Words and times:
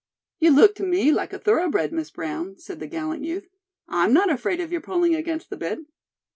"You 0.39 0.49
look 0.49 0.73
to 0.77 0.83
me 0.83 1.11
like 1.11 1.31
a 1.31 1.37
thoroughbred, 1.37 1.93
Miss 1.93 2.09
Brown," 2.09 2.57
said 2.57 2.79
the 2.79 2.87
gallant 2.87 3.23
youth. 3.23 3.47
"I'm 3.87 4.13
not 4.13 4.31
afraid 4.31 4.59
of 4.59 4.71
your 4.71 4.81
pulling 4.81 5.13
against 5.13 5.51
the 5.51 5.57
bit." 5.57 5.81